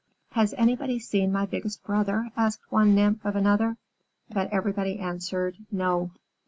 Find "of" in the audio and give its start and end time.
3.23-3.35